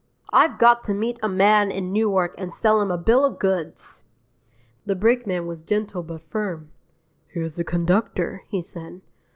[0.33, 4.01] "I've got to meet a man in Newark and sell him a bill of goods."
[4.83, 6.71] The brakeman was gentle but firm.
[7.27, 9.01] "Here's the conductor," he said.